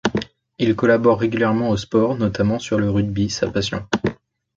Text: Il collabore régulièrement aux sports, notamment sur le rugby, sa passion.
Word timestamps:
Il 0.57 0.75
collabore 0.75 1.19
régulièrement 1.19 1.69
aux 1.69 1.77
sports, 1.77 2.17
notamment 2.17 2.57
sur 2.57 2.79
le 2.79 2.89
rugby, 2.89 3.29
sa 3.29 3.51
passion. 3.51 3.87